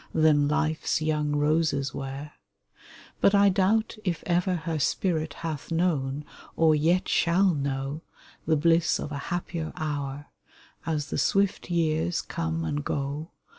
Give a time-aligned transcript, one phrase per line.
[0.15, 2.31] Than Life's young roses were.
[3.19, 8.01] But I doubt if ever her spirit Hath known, or yet shall know,
[8.47, 10.25] The bliss of a happier hour.
[10.87, 13.29] As the swift years come and go.